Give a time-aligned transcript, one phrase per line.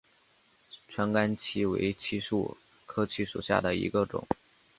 [0.87, 2.57] 川甘槭为槭树
[2.87, 4.27] 科槭属下的一个种。